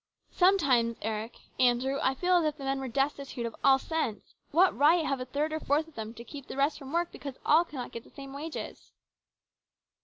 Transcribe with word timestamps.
Sometimes, 0.31 0.97
Eric, 1.03 1.37
Andrew, 1.59 1.99
I 2.01 2.15
feel 2.15 2.37
as 2.37 2.45
if 2.45 2.57
the 2.57 2.63
men 2.63 2.79
were 2.79 2.87
destitute 2.87 3.45
of 3.45 3.55
all 3.63 3.77
sense. 3.77 4.33
What 4.49 4.75
right 4.75 5.05
have 5.05 5.19
a 5.19 5.25
third 5.25 5.53
or 5.53 5.57
a 5.57 5.63
fourth 5.63 5.87
of 5.87 5.93
them 5.93 6.15
to 6.15 6.23
keep 6.23 6.47
the 6.47 6.57
rest 6.57 6.79
from 6.79 6.91
work 6.91 7.11
because 7.11 7.37
all 7.45 7.63
cannot 7.63 7.91
get 7.91 8.03
the 8.03 8.09
same 8.09 8.33
wages 8.33 8.93